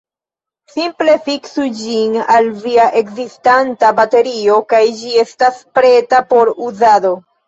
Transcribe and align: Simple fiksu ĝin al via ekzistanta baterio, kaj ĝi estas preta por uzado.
Simple 0.75 1.13
fiksu 1.25 1.65
ĝin 1.81 2.15
al 2.35 2.49
via 2.63 2.87
ekzistanta 3.01 3.91
baterio, 3.99 4.55
kaj 4.73 4.79
ĝi 5.03 5.13
estas 5.25 5.61
preta 5.77 6.23
por 6.33 6.53
uzado. 6.69 7.13